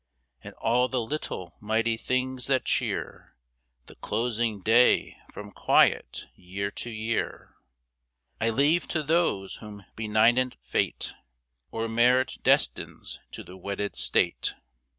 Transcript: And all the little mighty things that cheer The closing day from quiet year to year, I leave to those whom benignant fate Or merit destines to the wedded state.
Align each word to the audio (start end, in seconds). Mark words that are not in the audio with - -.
And 0.43 0.55
all 0.55 0.87
the 0.87 0.99
little 0.99 1.55
mighty 1.59 1.95
things 1.95 2.47
that 2.47 2.65
cheer 2.65 3.35
The 3.85 3.93
closing 3.97 4.61
day 4.61 5.15
from 5.31 5.51
quiet 5.51 6.25
year 6.33 6.71
to 6.71 6.89
year, 6.89 7.53
I 8.39 8.49
leave 8.49 8.87
to 8.87 9.03
those 9.03 9.57
whom 9.57 9.85
benignant 9.95 10.55
fate 10.63 11.13
Or 11.69 11.87
merit 11.87 12.39
destines 12.41 13.19
to 13.33 13.43
the 13.43 13.55
wedded 13.55 13.95
state. 13.95 14.55